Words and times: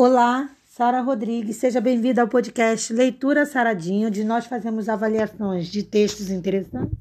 Olá, 0.00 0.48
Sara 0.64 1.00
Rodrigues, 1.00 1.56
seja 1.56 1.80
bem-vinda 1.80 2.22
ao 2.22 2.28
podcast 2.28 2.92
Leitura 2.92 3.44
Saradinha, 3.44 4.06
onde 4.06 4.22
nós 4.22 4.46
fazemos 4.46 4.88
avaliações 4.88 5.66
de 5.66 5.82
textos 5.82 6.30
interessantes 6.30 6.96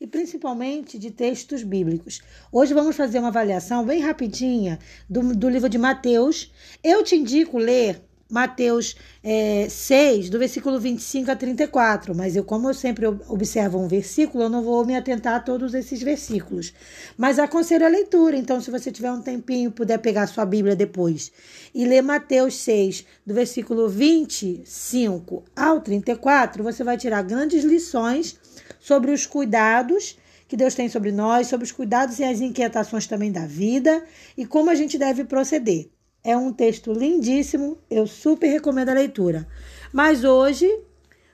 e 0.00 0.08
principalmente 0.08 0.98
de 0.98 1.12
textos 1.12 1.62
bíblicos. 1.62 2.20
Hoje 2.50 2.74
vamos 2.74 2.96
fazer 2.96 3.20
uma 3.20 3.28
avaliação 3.28 3.86
bem 3.86 4.00
rapidinha 4.00 4.80
do, 5.08 5.36
do 5.36 5.48
livro 5.48 5.68
de 5.68 5.78
Mateus. 5.78 6.52
Eu 6.82 7.04
te 7.04 7.14
indico 7.14 7.58
ler 7.58 8.02
Mateus 8.32 8.96
é, 9.22 9.68
6, 9.68 10.30
do 10.30 10.38
versículo 10.38 10.80
25 10.80 11.30
a 11.30 11.36
34. 11.36 12.14
Mas 12.14 12.34
eu, 12.34 12.42
como 12.42 12.70
eu 12.70 12.72
sempre 12.72 13.06
observo 13.06 13.78
um 13.78 13.86
versículo, 13.86 14.44
eu 14.44 14.48
não 14.48 14.62
vou 14.62 14.86
me 14.86 14.96
atentar 14.96 15.34
a 15.34 15.40
todos 15.40 15.74
esses 15.74 16.02
versículos. 16.02 16.72
Mas 17.14 17.38
aconselho 17.38 17.84
a 17.84 17.90
leitura. 17.90 18.34
Então, 18.34 18.58
se 18.58 18.70
você 18.70 18.90
tiver 18.90 19.12
um 19.12 19.20
tempinho, 19.20 19.70
puder 19.70 19.98
pegar 19.98 20.26
sua 20.26 20.46
Bíblia 20.46 20.74
depois 20.74 21.30
e 21.74 21.84
ler 21.84 22.00
Mateus 22.00 22.56
6, 22.56 23.04
do 23.26 23.34
versículo 23.34 23.86
25 23.86 25.44
ao 25.54 25.82
34, 25.82 26.64
você 26.64 26.82
vai 26.82 26.96
tirar 26.96 27.20
grandes 27.22 27.64
lições 27.64 28.40
sobre 28.80 29.10
os 29.10 29.26
cuidados 29.26 30.16
que 30.48 30.56
Deus 30.56 30.74
tem 30.74 30.88
sobre 30.88 31.12
nós, 31.12 31.48
sobre 31.48 31.64
os 31.64 31.72
cuidados 31.72 32.18
e 32.18 32.24
as 32.24 32.40
inquietações 32.40 33.06
também 33.06 33.30
da 33.30 33.46
vida 33.46 34.02
e 34.36 34.46
como 34.46 34.70
a 34.70 34.74
gente 34.74 34.96
deve 34.98 35.24
proceder. 35.24 35.88
É 36.24 36.36
um 36.36 36.52
texto 36.52 36.92
lindíssimo, 36.92 37.78
eu 37.90 38.06
super 38.06 38.46
recomendo 38.48 38.90
a 38.90 38.94
leitura. 38.94 39.48
Mas 39.92 40.22
hoje 40.22 40.68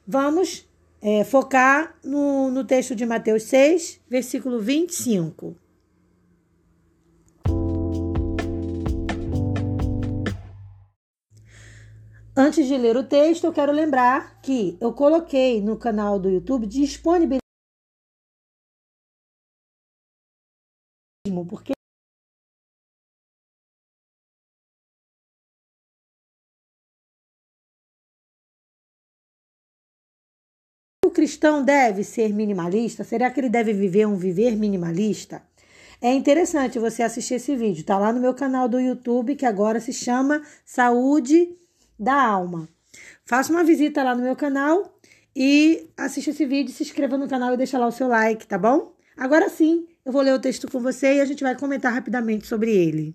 vamos 0.07 0.67
é, 1.03 1.25
focar 1.25 1.99
no, 2.03 2.51
no 2.51 2.65
texto 2.65 2.95
de 2.95 3.05
Mateus 3.05 3.43
6, 3.45 4.01
versículo 4.09 4.61
25. 4.61 5.55
Antes 12.35 12.67
de 12.69 12.79
ler 12.79 12.97
o 12.97 13.03
texto, 13.03 13.45
eu 13.45 13.53
quero 13.53 13.73
lembrar 13.73 14.41
que 14.41 14.79
eu 14.81 14.93
coloquei 14.93 15.61
no 15.61 15.77
canal 15.77 16.19
do 16.19 16.31
YouTube 16.31 16.67
disponibilidade 16.67 17.43
porque 21.49 21.78
cristão 31.19 31.65
deve 31.65 32.05
ser 32.05 32.33
minimalista? 32.33 33.03
Será 33.03 33.29
que 33.29 33.41
ele 33.41 33.49
deve 33.49 33.73
viver 33.73 34.07
um 34.07 34.15
viver 34.15 34.55
minimalista? 34.55 35.43
É 36.01 36.15
interessante 36.15 36.79
você 36.79 37.03
assistir 37.03 37.35
esse 37.35 37.57
vídeo. 37.57 37.83
Tá 37.83 37.99
lá 37.99 38.13
no 38.13 38.21
meu 38.21 38.33
canal 38.33 38.69
do 38.69 38.79
YouTube, 38.79 39.35
que 39.35 39.45
agora 39.45 39.81
se 39.81 39.93
chama 39.93 40.41
Saúde 40.65 41.57
da 41.99 42.15
Alma. 42.15 42.69
Faça 43.25 43.53
uma 43.53 43.65
visita 43.65 44.01
lá 44.05 44.15
no 44.15 44.23
meu 44.23 44.37
canal 44.37 44.97
e 45.35 45.91
assista 45.97 46.31
esse 46.31 46.47
vídeo, 46.47 46.73
se 46.73 46.85
inscreva 46.85 47.19
no 47.19 47.27
canal 47.27 47.53
e 47.53 47.57
deixa 47.57 47.81
lá 47.81 47.89
o 47.89 47.93
seu 47.93 48.07
like, 48.07 48.47
tá 48.47 48.57
bom? 48.57 48.95
Agora 49.17 49.49
sim, 49.49 49.89
eu 50.05 50.13
vou 50.13 50.23
ler 50.23 50.35
o 50.35 50.39
texto 50.39 50.71
com 50.71 50.79
você 50.79 51.17
e 51.17 51.21
a 51.21 51.25
gente 51.25 51.43
vai 51.43 51.59
comentar 51.59 51.93
rapidamente 51.93 52.47
sobre 52.47 52.71
ele. 52.71 53.13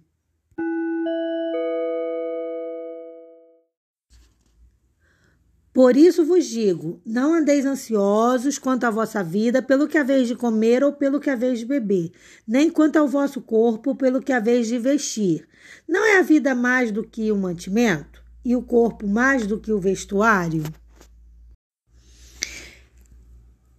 Por 5.74 5.98
isso 5.98 6.24
vos 6.24 6.46
digo: 6.46 7.02
não 7.04 7.34
andeis 7.34 7.66
ansiosos 7.66 8.60
quanto 8.60 8.84
à 8.84 8.92
vossa 8.92 9.24
vida, 9.24 9.60
pelo 9.60 9.88
que 9.88 9.98
haveis 9.98 10.28
de 10.28 10.36
comer 10.36 10.84
ou 10.84 10.94
pelo 10.94 11.20
que 11.20 11.32
haveis 11.32 11.60
de 11.60 11.66
beber, 11.66 12.12
nem 12.48 12.70
quanto 12.70 12.98
ao 12.98 13.08
vosso 13.08 13.42
corpo, 13.42 13.96
pelo 13.96 14.22
que 14.22 14.32
haveis 14.32 14.68
de 14.68 14.78
vestir. 14.78 15.48
Não 15.88 16.06
é 16.06 16.20
a 16.20 16.22
vida 16.22 16.54
mais 16.54 16.92
do 16.92 17.04
que 17.04 17.32
o 17.32 17.38
mantimento, 17.38 18.24
e 18.46 18.56
o 18.56 18.62
corpo 18.62 19.08
mais 19.08 19.48
do 19.48 19.60
que 19.60 19.72
o 19.72 19.80
vestuário? 19.80 20.64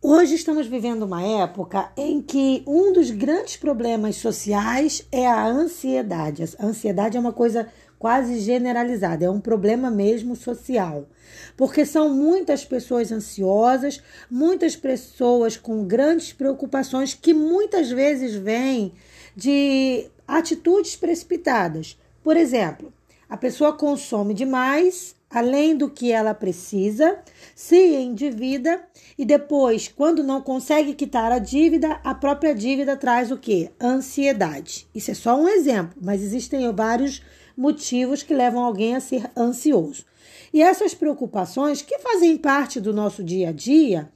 Hoje 0.06 0.34
estamos 0.34 0.66
vivendo 0.66 1.04
uma 1.04 1.22
época 1.22 1.90
em 1.96 2.20
que 2.20 2.62
um 2.66 2.92
dos 2.92 3.10
grandes 3.10 3.56
problemas 3.56 4.16
sociais 4.16 5.02
é 5.10 5.26
a 5.26 5.46
ansiedade. 5.46 6.44
A 6.58 6.66
ansiedade 6.66 7.16
é 7.16 7.20
uma 7.20 7.32
coisa 7.32 7.68
quase 7.98 8.38
generalizada, 8.40 9.24
é 9.24 9.30
um 9.30 9.40
problema 9.40 9.90
mesmo 9.90 10.36
social. 10.36 11.08
Porque 11.56 11.86
são 11.86 12.10
muitas 12.10 12.66
pessoas 12.66 13.10
ansiosas, 13.10 14.02
muitas 14.30 14.76
pessoas 14.76 15.56
com 15.56 15.86
grandes 15.86 16.34
preocupações 16.34 17.14
que 17.14 17.32
muitas 17.32 17.90
vezes 17.90 18.34
vêm 18.34 18.92
de 19.34 20.10
atitudes 20.28 20.96
precipitadas. 20.96 21.98
Por 22.22 22.36
exemplo, 22.36 22.92
a 23.26 23.38
pessoa 23.38 23.72
consome 23.72 24.34
demais 24.34 25.16
além 25.34 25.76
do 25.76 25.90
que 25.90 26.12
ela 26.12 26.32
precisa, 26.32 27.18
se 27.56 27.76
endivida 27.76 28.80
e 29.18 29.24
depois, 29.24 29.88
quando 29.88 30.22
não 30.22 30.40
consegue 30.40 30.94
quitar 30.94 31.32
a 31.32 31.40
dívida, 31.40 32.00
a 32.04 32.14
própria 32.14 32.54
dívida 32.54 32.96
traz 32.96 33.32
o 33.32 33.36
que? 33.36 33.68
Ansiedade. 33.80 34.86
Isso 34.94 35.10
é 35.10 35.14
só 35.14 35.36
um 35.36 35.48
exemplo, 35.48 35.98
mas 36.00 36.22
existem 36.22 36.72
vários 36.72 37.20
motivos 37.56 38.22
que 38.22 38.32
levam 38.32 38.62
alguém 38.62 38.94
a 38.94 39.00
ser 39.00 39.28
ansioso. 39.36 40.04
E 40.52 40.62
essas 40.62 40.94
preocupações, 40.94 41.82
que 41.82 41.98
fazem 41.98 42.36
parte 42.36 42.80
do 42.80 42.92
nosso 42.92 43.24
dia 43.24 43.48
a 43.48 43.52
dia, 43.52 44.12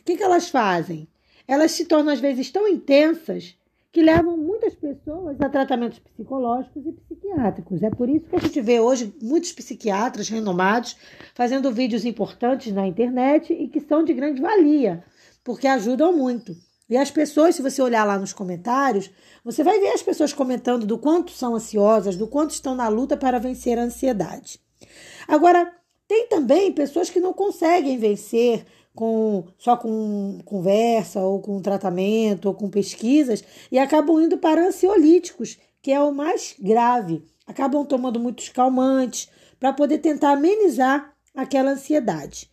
o 0.00 0.04
que, 0.04 0.16
que 0.16 0.22
elas 0.22 0.48
fazem? 0.48 1.06
Elas 1.46 1.72
se 1.72 1.84
tornam 1.84 2.12
às 2.12 2.20
vezes 2.20 2.50
tão 2.50 2.66
intensas 2.66 3.54
que 3.92 4.02
levam 4.02 4.38
muitas 4.72 4.74
pessoas 4.74 5.40
a 5.40 5.48
tratamentos 5.48 5.98
psicológicos 5.98 6.84
e 6.86 6.92
psiquiátricos. 6.92 7.82
É 7.82 7.90
por 7.90 8.08
isso 8.08 8.26
que 8.26 8.36
a 8.36 8.40
gente 8.40 8.60
vê 8.60 8.80
hoje 8.80 9.14
muitos 9.20 9.52
psiquiatras 9.52 10.28
renomados 10.28 10.96
fazendo 11.34 11.72
vídeos 11.72 12.04
importantes 12.04 12.72
na 12.72 12.86
internet 12.86 13.52
e 13.52 13.68
que 13.68 13.80
são 13.80 14.04
de 14.04 14.12
grande 14.12 14.40
valia, 14.40 15.04
porque 15.44 15.66
ajudam 15.66 16.16
muito. 16.16 16.54
E 16.88 16.96
as 16.96 17.10
pessoas, 17.10 17.54
se 17.54 17.62
você 17.62 17.80
olhar 17.80 18.04
lá 18.04 18.18
nos 18.18 18.32
comentários, 18.32 19.10
você 19.44 19.62
vai 19.64 19.80
ver 19.80 19.92
as 19.92 20.02
pessoas 20.02 20.32
comentando 20.32 20.86
do 20.86 20.98
quanto 20.98 21.30
são 21.30 21.54
ansiosas, 21.54 22.16
do 22.16 22.26
quanto 22.28 22.50
estão 22.50 22.74
na 22.74 22.88
luta 22.88 23.16
para 23.16 23.38
vencer 23.38 23.78
a 23.78 23.82
ansiedade. 23.82 24.60
Agora, 25.26 25.72
tem 26.06 26.26
também 26.28 26.72
pessoas 26.72 27.08
que 27.08 27.20
não 27.20 27.32
conseguem 27.32 27.96
vencer 27.96 28.66
com 28.94 29.44
só 29.58 29.76
com 29.76 30.38
conversa 30.44 31.20
ou 31.20 31.40
com 31.40 31.60
tratamento 31.60 32.46
ou 32.46 32.54
com 32.54 32.68
pesquisas 32.68 33.42
e 33.70 33.78
acabam 33.78 34.20
indo 34.20 34.38
para 34.38 34.66
ansiolíticos, 34.66 35.58
que 35.80 35.90
é 35.90 36.00
o 36.00 36.12
mais 36.12 36.54
grave. 36.60 37.24
Acabam 37.46 37.84
tomando 37.84 38.20
muitos 38.20 38.48
calmantes 38.48 39.28
para 39.58 39.72
poder 39.72 39.98
tentar 39.98 40.32
amenizar 40.32 41.12
aquela 41.34 41.72
ansiedade. 41.72 42.50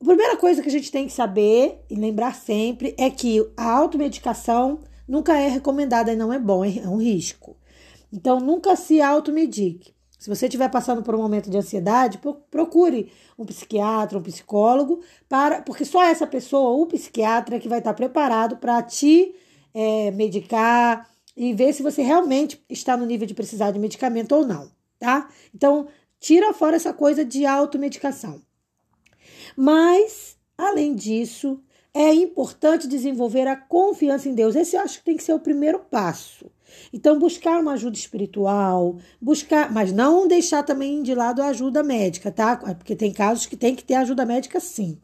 A 0.00 0.04
primeira 0.04 0.36
coisa 0.36 0.60
que 0.60 0.68
a 0.68 0.72
gente 0.72 0.92
tem 0.92 1.06
que 1.06 1.12
saber 1.12 1.80
e 1.88 1.94
lembrar 1.94 2.34
sempre 2.34 2.94
é 2.98 3.08
que 3.08 3.40
a 3.56 3.70
automedicação 3.72 4.80
nunca 5.08 5.38
é 5.38 5.48
recomendada 5.48 6.12
e 6.12 6.16
não 6.16 6.32
é 6.32 6.38
bom, 6.38 6.64
é 6.64 6.86
um 6.86 7.00
risco. 7.00 7.56
Então, 8.12 8.38
nunca 8.38 8.76
se 8.76 9.00
automedique. 9.00 9.95
Se 10.18 10.28
você 10.30 10.46
estiver 10.46 10.70
passando 10.70 11.02
por 11.02 11.14
um 11.14 11.18
momento 11.18 11.50
de 11.50 11.58
ansiedade, 11.58 12.18
procure 12.50 13.12
um 13.38 13.44
psiquiatra, 13.44 14.18
um 14.18 14.22
psicólogo, 14.22 15.00
para, 15.28 15.60
porque 15.62 15.84
só 15.84 16.02
essa 16.02 16.26
pessoa, 16.26 16.70
o 16.70 16.86
psiquiatra, 16.86 17.56
é 17.56 17.58
que 17.58 17.68
vai 17.68 17.78
estar 17.78 17.92
preparado 17.92 18.56
para 18.56 18.82
te 18.82 19.34
é, 19.74 20.10
medicar 20.12 21.08
e 21.36 21.52
ver 21.52 21.74
se 21.74 21.82
você 21.82 22.02
realmente 22.02 22.64
está 22.68 22.96
no 22.96 23.04
nível 23.04 23.26
de 23.26 23.34
precisar 23.34 23.70
de 23.72 23.78
medicamento 23.78 24.34
ou 24.34 24.46
não, 24.46 24.70
tá? 24.98 25.28
Então, 25.54 25.86
tira 26.18 26.54
fora 26.54 26.76
essa 26.76 26.94
coisa 26.94 27.22
de 27.24 27.44
automedicação. 27.44 28.40
Mas, 29.54 30.36
além 30.56 30.94
disso, 30.94 31.60
é 31.92 32.12
importante 32.14 32.88
desenvolver 32.88 33.46
a 33.46 33.56
confiança 33.56 34.28
em 34.28 34.34
Deus. 34.34 34.56
Esse 34.56 34.76
eu 34.76 34.80
acho 34.80 34.98
que 34.98 35.04
tem 35.04 35.16
que 35.16 35.22
ser 35.22 35.34
o 35.34 35.40
primeiro 35.40 35.78
passo. 35.78 36.50
Então, 36.92 37.18
buscar 37.18 37.60
uma 37.60 37.72
ajuda 37.72 37.96
espiritual, 37.96 38.96
buscar, 39.20 39.72
mas 39.72 39.92
não 39.92 40.26
deixar 40.26 40.62
também 40.62 41.02
de 41.02 41.14
lado 41.14 41.42
a 41.42 41.48
ajuda 41.48 41.82
médica, 41.82 42.30
tá? 42.30 42.56
Porque 42.56 42.96
tem 42.96 43.12
casos 43.12 43.46
que 43.46 43.56
tem 43.56 43.74
que 43.74 43.84
ter 43.84 43.94
ajuda 43.94 44.24
médica 44.24 44.60
sim. 44.60 44.98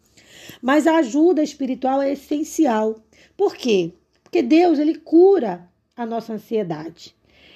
Mas 0.60 0.86
a 0.86 0.96
ajuda 0.96 1.42
espiritual 1.42 2.02
é 2.02 2.12
essencial. 2.12 3.00
Por 3.36 3.54
quê? 3.54 3.92
Porque 4.22 4.42
Deus, 4.42 4.78
ele 4.78 4.94
cura 4.96 5.68
a 5.96 6.06
nossa 6.06 6.32
ansiedade. 6.32 7.14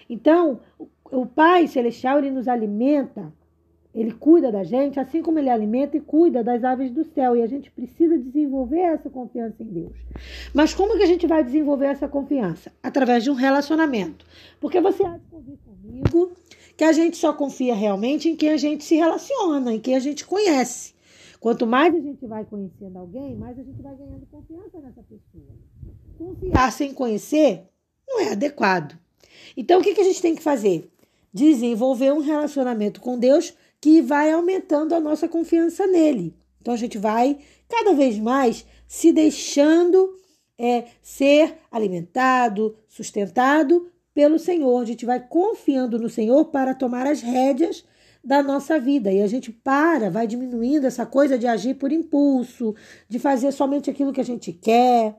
Então, 0.09 0.61
o 1.05 1.27
Pai 1.27 1.67
celestial, 1.67 2.19
ele 2.19 2.31
nos 2.31 2.49
alimenta 2.49 3.33
ele 3.97 4.13
cuida 4.13 4.53
da 4.53 4.63
gente, 4.63 5.01
assim 5.01 5.23
como 5.23 5.39
ele 5.39 5.49
alimenta 5.49 5.97
e 5.97 6.01
cuida 6.01 6.45
das 6.45 6.63
aves 6.63 6.91
do 6.91 7.03
céu. 7.03 7.35
E 7.35 7.41
a 7.41 7.47
gente 7.47 7.71
precisa 7.71 8.19
desenvolver 8.19 8.81
essa 8.81 9.09
confiança 9.09 9.63
em 9.63 9.67
Deus. 9.67 9.97
Mas 10.53 10.75
como 10.75 10.99
que 10.99 11.03
a 11.03 11.07
gente 11.07 11.27
vai 11.27 11.43
desenvolver 11.43 11.87
essa 11.87 12.07
confiança? 12.07 12.71
Através 12.83 13.25
de 13.25 13.31
um 13.31 13.35
relacionamento. 13.35 14.27
Porque 14.61 14.83
você 14.83 15.03
há 15.03 15.17
de 15.17 15.25
convir 15.31 15.57
comigo 15.65 16.33
que 16.77 16.85
a 16.85 16.93
gente 16.93 17.17
só 17.17 17.33
confia 17.33 17.75
realmente 17.75 18.29
em 18.29 18.37
quem 18.37 18.51
a 18.51 18.59
gente 18.59 18.85
se 18.85 18.97
relaciona, 18.97 19.73
em 19.73 19.81
quem 19.81 19.97
a 19.97 20.01
gente 20.01 20.27
conhece. 20.27 20.95
Quanto 21.41 21.67
mais 21.67 21.95
a 21.95 22.01
gente 22.01 22.27
vai 22.27 22.45
conhecendo 22.45 22.99
alguém, 22.99 23.35
mais 23.35 23.59
a 23.59 23.63
gente 23.63 23.81
vai 23.81 23.95
ganhando 23.97 24.27
confiança 24.27 24.79
nessa 24.79 25.03
pessoa. 25.03 25.57
Confiar 26.19 26.71
sem 26.71 26.93
conhecer 26.93 27.63
não 28.07 28.21
é 28.21 28.33
adequado. 28.33 28.99
Então, 29.57 29.81
o 29.81 29.83
que, 29.83 29.95
que 29.95 30.01
a 30.03 30.05
gente 30.05 30.21
tem 30.21 30.35
que 30.35 30.43
fazer? 30.43 30.91
Desenvolver 31.33 32.13
um 32.13 32.21
relacionamento 32.21 33.01
com 33.01 33.19
Deus 33.19 33.55
que 33.87 34.03
vai 34.03 34.33
aumentando 34.33 34.97
a 34.97 35.01
nossa 35.01 35.29
confiança 35.29 35.87
nele. 35.87 36.35
Então 36.61 36.75
a 36.75 36.77
gente 36.77 36.99
vai 36.99 37.39
cada 37.69 37.95
vez 37.95 38.19
mais 38.19 38.67
se 38.89 39.13
deixando 39.13 40.13
é, 40.59 40.87
ser 41.01 41.59
alimentado, 41.71 42.77
sustentado 42.89 43.89
pelo 44.13 44.41
Senhor. 44.41 44.83
A 44.83 44.85
gente 44.85 45.07
vai 45.07 45.21
confiando 45.21 46.01
no 46.01 46.11
Senhor 46.11 46.47
para 46.47 46.75
tomar 46.75 47.07
as 47.07 47.21
rédeas 47.21 47.85
da 48.25 48.43
nossa 48.43 48.77
vida. 48.81 49.13
E 49.13 49.23
a 49.23 49.29
gente 49.29 49.53
para, 49.53 50.11
vai 50.11 50.27
diminuindo 50.27 50.85
essa 50.85 51.07
coisa 51.07 51.39
de 51.39 51.47
agir 51.47 51.75
por 51.75 51.93
impulso, 51.93 52.75
de 53.09 53.21
fazer 53.21 53.53
somente 53.53 53.89
aquilo 53.89 54.13
que 54.13 54.21
a 54.21 54.25
gente 54.25 54.53
quer. 54.53 55.17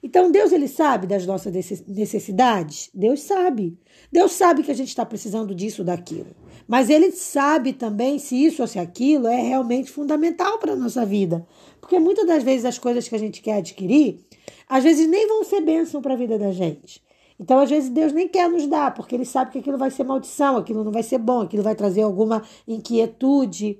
Então 0.00 0.30
Deus 0.30 0.52
ele 0.52 0.68
sabe 0.68 1.08
das 1.08 1.26
nossas 1.26 1.52
necessidades? 1.88 2.90
Deus 2.94 3.22
sabe. 3.22 3.76
Deus 4.12 4.30
sabe 4.30 4.62
que 4.62 4.70
a 4.70 4.74
gente 4.74 4.90
está 4.90 5.04
precisando 5.04 5.52
disso, 5.52 5.82
daquilo. 5.82 6.41
Mas 6.72 6.88
ele 6.88 7.12
sabe 7.12 7.74
também 7.74 8.18
se 8.18 8.34
isso 8.34 8.62
ou 8.62 8.66
se 8.66 8.78
aquilo 8.78 9.26
é 9.26 9.42
realmente 9.42 9.90
fundamental 9.90 10.58
para 10.58 10.72
a 10.72 10.76
nossa 10.76 11.04
vida. 11.04 11.46
Porque 11.78 11.98
muitas 11.98 12.26
das 12.26 12.42
vezes 12.42 12.64
as 12.64 12.78
coisas 12.78 13.06
que 13.06 13.14
a 13.14 13.18
gente 13.18 13.42
quer 13.42 13.56
adquirir, 13.58 14.20
às 14.66 14.82
vezes 14.82 15.06
nem 15.06 15.28
vão 15.28 15.44
ser 15.44 15.60
bênção 15.60 16.00
para 16.00 16.14
a 16.14 16.16
vida 16.16 16.38
da 16.38 16.50
gente. 16.50 17.02
Então, 17.38 17.58
às 17.58 17.68
vezes, 17.68 17.90
Deus 17.90 18.14
nem 18.14 18.26
quer 18.26 18.48
nos 18.48 18.66
dar, 18.66 18.94
porque 18.94 19.14
Ele 19.14 19.26
sabe 19.26 19.50
que 19.50 19.58
aquilo 19.58 19.76
vai 19.76 19.90
ser 19.90 20.04
maldição, 20.04 20.56
aquilo 20.56 20.82
não 20.82 20.90
vai 20.90 21.02
ser 21.02 21.18
bom, 21.18 21.42
aquilo 21.42 21.62
vai 21.62 21.74
trazer 21.74 22.00
alguma 22.00 22.42
inquietude. 22.66 23.78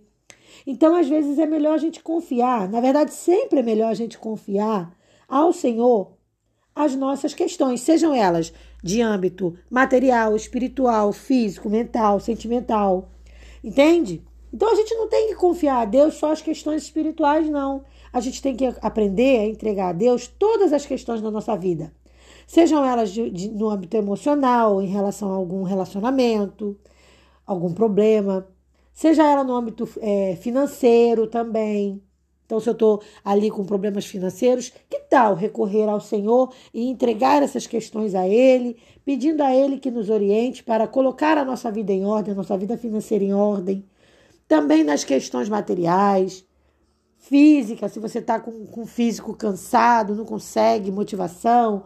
Então, 0.67 0.95
às 0.95 1.09
vezes, 1.09 1.39
é 1.39 1.47
melhor 1.47 1.73
a 1.73 1.79
gente 1.79 2.03
confiar. 2.03 2.69
Na 2.69 2.83
verdade, 2.83 3.15
sempre 3.15 3.61
é 3.61 3.63
melhor 3.63 3.89
a 3.89 3.95
gente 3.95 4.19
confiar 4.19 4.95
ao 5.27 5.51
Senhor 5.51 6.13
as 6.75 6.95
nossas 6.95 7.35
questões, 7.35 7.81
sejam 7.81 8.15
elas 8.15 8.53
de 8.83 9.01
âmbito 9.01 9.57
material, 9.71 10.35
espiritual, 10.35 11.13
físico, 11.13 11.69
mental, 11.69 12.19
sentimental. 12.21 13.11
Entende? 13.63 14.23
Então 14.53 14.71
a 14.71 14.75
gente 14.75 14.95
não 14.95 15.09
tem 15.09 15.29
que 15.29 15.35
confiar 15.35 15.83
a 15.83 15.85
Deus 15.85 16.15
só 16.15 16.33
as 16.33 16.43
questões 16.43 16.83
espirituais, 16.83 17.49
não. 17.49 17.85
A 18.13 18.21
gente 18.21 18.43
tem 18.43 18.55
que 18.55 18.67
aprender 18.83 19.39
a 19.39 19.47
entregar 19.47 19.91
a 19.91 19.93
Deus 19.93 20.27
todas 20.27 20.73
as 20.73 20.85
questões 20.85 21.21
da 21.21 21.31
nossa 21.31 21.57
vida 21.57 21.93
sejam 22.47 22.85
elas 22.85 23.11
de, 23.11 23.31
de, 23.31 23.49
no 23.51 23.71
âmbito 23.71 23.97
emocional, 23.97 24.83
em 24.83 24.87
relação 24.87 25.33
a 25.33 25.37
algum 25.37 25.63
relacionamento, 25.63 26.79
algum 27.47 27.73
problema, 27.73 28.47
seja 28.93 29.23
ela 29.27 29.43
no 29.43 29.55
âmbito 29.55 29.89
é, 30.01 30.37
financeiro 30.37 31.27
também. 31.27 32.03
Então, 32.53 32.61
se 32.61 32.69
eu 32.69 32.75
estou 32.75 33.03
ali 33.25 33.51
com 33.51 33.65
problemas 33.65 34.05
financeiros, 34.05 34.71
que 34.91 34.99
tal 35.09 35.35
recorrer 35.35 35.89
ao 35.89 35.99
Senhor 35.99 36.53
e 36.75 36.87
entregar 36.87 37.43
essas 37.43 37.67
questões 37.67 38.15
a 38.15 38.29
Ele, 38.29 38.77
pedindo 39.07 39.43
a 39.43 39.57
Ele 39.57 39.79
que 39.79 39.91
nos 39.91 40.11
oriente 40.11 40.63
para 40.63 40.87
colocar 40.87 41.39
a 41.39 41.47
nossa 41.47 41.71
vida 41.71 41.95
em 41.95 42.05
ordem, 42.05 42.35
a 42.35 42.37
nossa 42.37 42.55
vida 42.59 42.77
financeira 42.77 43.25
em 43.25 43.33
ordem. 43.33 43.83
Também 44.47 44.85
nas 44.85 45.03
questões 45.03 45.49
materiais, 45.49 46.45
física, 47.17 47.89
se 47.89 47.99
você 47.99 48.19
está 48.19 48.39
com, 48.39 48.69
o 48.77 48.85
físico 48.85 49.33
cansado, 49.33 50.15
não 50.15 50.27
consegue 50.27 50.93
motivação, 50.93 51.85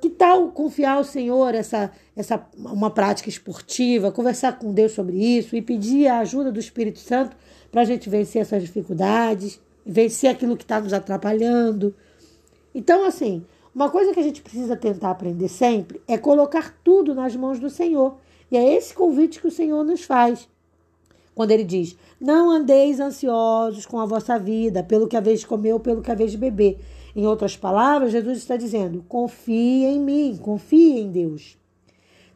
que 0.00 0.08
tal 0.08 0.52
confiar 0.52 0.98
ao 0.98 1.04
Senhor 1.04 1.52
essa, 1.52 1.90
essa 2.14 2.46
uma 2.56 2.90
prática 2.90 3.28
esportiva, 3.28 4.12
conversar 4.12 4.56
com 4.56 4.72
Deus 4.72 4.92
sobre 4.92 5.16
isso 5.16 5.56
e 5.56 5.60
pedir 5.60 6.06
a 6.06 6.20
ajuda 6.20 6.52
do 6.52 6.60
Espírito 6.60 7.00
Santo 7.00 7.36
para 7.72 7.80
a 7.80 7.84
gente 7.84 8.08
vencer 8.08 8.42
essas 8.42 8.62
dificuldades, 8.62 9.60
vencer 9.84 10.30
aquilo 10.30 10.56
que 10.56 10.64
está 10.64 10.80
nos 10.80 10.92
atrapalhando. 10.92 11.94
Então, 12.74 13.04
assim, 13.04 13.44
uma 13.74 13.90
coisa 13.90 14.12
que 14.12 14.20
a 14.20 14.22
gente 14.22 14.42
precisa 14.42 14.76
tentar 14.76 15.10
aprender 15.10 15.48
sempre 15.48 16.00
é 16.06 16.18
colocar 16.18 16.76
tudo 16.84 17.14
nas 17.14 17.34
mãos 17.36 17.58
do 17.58 17.70
Senhor. 17.70 18.16
E 18.50 18.56
é 18.56 18.74
esse 18.74 18.92
convite 18.94 19.40
que 19.40 19.46
o 19.46 19.52
Senhor 19.52 19.84
nos 19.84 20.02
faz. 20.02 20.48
Quando 21.34 21.52
ele 21.52 21.64
diz: 21.64 21.96
Não 22.20 22.50
andeis 22.50 23.00
ansiosos 23.00 23.86
com 23.86 23.98
a 23.98 24.06
vossa 24.06 24.38
vida, 24.38 24.82
pelo 24.82 25.06
que 25.06 25.16
a 25.16 25.20
vez 25.20 25.44
comer 25.44 25.72
ou 25.72 25.80
pelo 25.80 26.02
que 26.02 26.10
a 26.10 26.14
vez 26.14 26.34
beber 26.34 26.78
em 27.14 27.26
outras 27.26 27.56
palavras, 27.56 28.12
Jesus 28.12 28.38
está 28.38 28.56
dizendo: 28.56 29.04
confie 29.08 29.84
em 29.84 30.00
mim, 30.00 30.38
confie 30.40 31.00
em 31.00 31.10
Deus. 31.10 31.56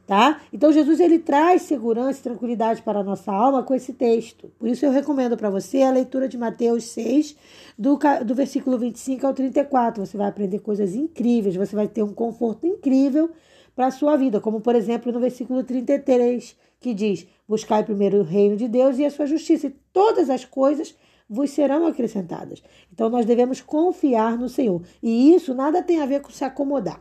Tá? 0.07 0.43
Então 0.53 0.71
Jesus 0.71 1.01
ele 1.01 1.19
traz 1.19 1.63
segurança 1.63 2.21
e 2.21 2.23
tranquilidade 2.23 2.83
para 2.83 3.01
a 3.01 3.03
nossa 3.03 3.33
alma 3.33 3.63
com 3.63 3.75
esse 3.75 3.95
texto. 3.95 4.53
Por 4.59 4.69
isso 4.69 4.85
eu 4.85 4.91
recomendo 4.91 5.35
para 5.35 5.49
você 5.49 5.81
a 5.81 5.91
leitura 5.91 6.29
de 6.29 6.37
Mateus 6.37 6.85
6, 6.85 7.35
do, 7.79 7.99
do 8.23 8.35
versículo 8.35 8.77
25 8.77 9.27
ao 9.27 9.33
34. 9.33 10.05
Você 10.05 10.19
vai 10.19 10.29
aprender 10.29 10.59
coisas 10.59 10.95
incríveis, 10.95 11.57
você 11.57 11.75
vai 11.75 11.89
ter 11.89 12.03
um 12.03 12.13
conforto 12.13 12.67
incrível 12.67 13.31
para 13.75 13.87
a 13.87 13.91
sua 13.91 14.15
vida, 14.15 14.43
como 14.43 14.61
por 14.61 14.77
exemplo 14.77 15.11
no 15.11 15.21
versículo 15.21 15.65
33, 15.65 16.55
que 16.81 16.93
diz: 16.93 17.27
Buscai 17.49 17.83
primeiro 17.83 18.19
o 18.19 18.25
reino 18.25 18.57
de 18.57 18.69
Deus 18.69 18.99
e 18.99 19.07
a 19.07 19.11
sua 19.11 19.25
justiça, 19.25 19.69
e 19.69 19.75
todas 19.91 20.29
as 20.29 20.45
coisas 20.45 20.95
vos 21.29 21.51
serão 21.51 21.87
acrescentadas. 21.87 22.63
Então 22.93 23.09
nós 23.09 23.25
devemos 23.25 23.63
confiar 23.63 24.37
no 24.37 24.51
Senhor. 24.51 24.83
E 25.03 25.35
isso 25.35 25.55
nada 25.55 25.83
tem 25.83 26.01
a 26.01 26.07
ver 26.07 26.21
com 26.21 26.31
se 26.31 26.45
acomodar. 26.45 27.01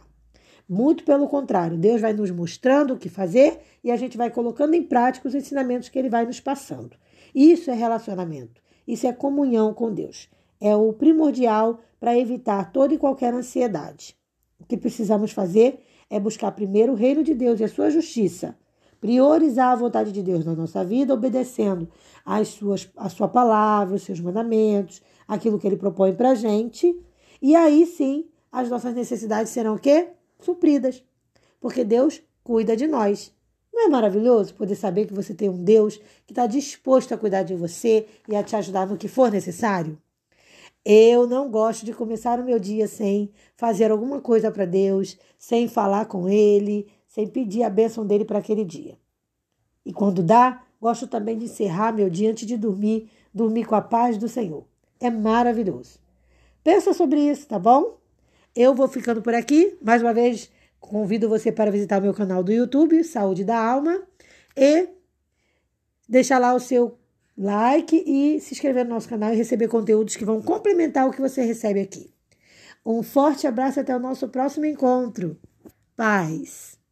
Muito 0.67 1.03
pelo 1.03 1.27
contrário, 1.27 1.77
Deus 1.77 2.01
vai 2.01 2.13
nos 2.13 2.31
mostrando 2.31 2.93
o 2.93 2.97
que 2.97 3.09
fazer 3.09 3.59
e 3.83 3.91
a 3.91 3.97
gente 3.97 4.17
vai 4.17 4.29
colocando 4.29 4.73
em 4.73 4.83
prática 4.83 5.27
os 5.27 5.35
ensinamentos 5.35 5.89
que 5.89 5.99
ele 5.99 6.09
vai 6.09 6.25
nos 6.25 6.39
passando. 6.39 6.95
Isso 7.35 7.69
é 7.69 7.73
relacionamento. 7.73 8.61
Isso 8.87 9.05
é 9.07 9.13
comunhão 9.13 9.73
com 9.73 9.93
Deus. 9.93 10.29
É 10.59 10.75
o 10.75 10.93
primordial 10.93 11.79
para 11.99 12.17
evitar 12.17 12.71
toda 12.71 12.93
e 12.93 12.97
qualquer 12.97 13.33
ansiedade. 13.33 14.15
O 14.59 14.65
que 14.65 14.77
precisamos 14.77 15.31
fazer 15.31 15.79
é 16.09 16.19
buscar 16.19 16.51
primeiro 16.51 16.93
o 16.93 16.95
reino 16.95 17.23
de 17.23 17.33
Deus 17.33 17.59
e 17.59 17.63
a 17.63 17.69
sua 17.69 17.89
justiça 17.89 18.55
priorizar 19.03 19.73
a 19.73 19.75
vontade 19.75 20.13
de 20.13 20.23
Deus 20.23 20.45
na 20.45 20.55
nossa 20.55 20.81
vida, 20.81 21.13
obedecendo 21.13 21.89
às 22.25 22.47
suas, 22.47 22.89
a 22.95 23.09
sua 23.09 23.27
palavra, 23.27 23.95
os 23.95 24.03
seus 24.03 24.21
mandamentos, 24.21 25.01
aquilo 25.27 25.59
que 25.59 25.67
ele 25.67 25.75
propõe 25.75 26.13
para 26.13 26.29
a 26.29 26.35
gente. 26.35 26.97
E 27.41 27.53
aí 27.53 27.85
sim, 27.85 28.29
as 28.49 28.69
nossas 28.69 28.95
necessidades 28.95 29.51
serão 29.51 29.75
o 29.75 29.77
quê? 29.77 30.11
Supridas. 30.43 31.03
Porque 31.59 31.83
Deus 31.83 32.21
cuida 32.43 32.75
de 32.75 32.87
nós. 32.87 33.33
Não 33.73 33.85
é 33.85 33.89
maravilhoso 33.89 34.53
poder 34.53 34.75
saber 34.75 35.07
que 35.07 35.13
você 35.13 35.33
tem 35.33 35.49
um 35.49 35.63
Deus 35.63 35.97
que 36.27 36.31
está 36.31 36.45
disposto 36.45 37.13
a 37.13 37.17
cuidar 37.17 37.43
de 37.43 37.55
você 37.55 38.05
e 38.27 38.35
a 38.35 38.43
te 38.43 38.55
ajudar 38.55 38.85
no 38.85 38.97
que 38.97 39.07
for 39.07 39.31
necessário? 39.31 39.97
Eu 40.85 41.25
não 41.25 41.49
gosto 41.49 41.85
de 41.85 41.93
começar 41.93 42.39
o 42.39 42.43
meu 42.43 42.59
dia 42.59 42.87
sem 42.87 43.31
fazer 43.55 43.89
alguma 43.89 44.19
coisa 44.19 44.51
para 44.51 44.65
Deus, 44.65 45.17
sem 45.39 45.67
falar 45.67 46.05
com 46.05 46.27
Ele, 46.27 46.87
sem 47.07 47.25
pedir 47.25 47.63
a 47.63 47.69
bênção 47.69 48.05
dele 48.05 48.25
para 48.25 48.39
aquele 48.39 48.65
dia. 48.65 48.97
E 49.85 49.93
quando 49.93 50.21
dá, 50.21 50.61
gosto 50.79 51.07
também 51.07 51.37
de 51.37 51.45
encerrar 51.45 51.93
meu 51.93 52.09
dia 52.09 52.29
antes 52.29 52.45
de 52.45 52.57
dormir, 52.57 53.09
dormir 53.33 53.65
com 53.65 53.75
a 53.75 53.81
paz 53.81 54.17
do 54.17 54.27
Senhor. 54.27 54.65
É 54.99 55.09
maravilhoso. 55.09 55.99
Pensa 56.63 56.93
sobre 56.93 57.19
isso, 57.19 57.47
tá 57.47 57.57
bom? 57.57 57.97
Eu 58.55 58.75
vou 58.75 58.87
ficando 58.87 59.21
por 59.21 59.33
aqui. 59.33 59.77
Mais 59.81 60.01
uma 60.01 60.13
vez, 60.13 60.51
convido 60.79 61.29
você 61.29 61.51
para 61.51 61.71
visitar 61.71 61.99
o 61.99 62.03
meu 62.03 62.13
canal 62.13 62.43
do 62.43 62.51
YouTube, 62.51 63.03
Saúde 63.03 63.43
da 63.43 63.57
Alma, 63.57 64.01
e 64.55 64.89
deixar 66.07 66.39
lá 66.39 66.53
o 66.53 66.59
seu 66.59 66.97
like 67.37 67.95
e 68.05 68.39
se 68.39 68.53
inscrever 68.53 68.83
no 68.85 68.91
nosso 68.91 69.09
canal 69.09 69.33
e 69.33 69.37
receber 69.37 69.67
conteúdos 69.67 70.15
que 70.15 70.25
vão 70.25 70.41
complementar 70.41 71.07
o 71.07 71.11
que 71.11 71.21
você 71.21 71.41
recebe 71.41 71.79
aqui. 71.79 72.13
Um 72.85 73.01
forte 73.01 73.47
abraço 73.47 73.79
até 73.79 73.95
o 73.95 73.99
nosso 73.99 74.27
próximo 74.27 74.65
encontro. 74.65 75.39
Paz. 75.95 76.82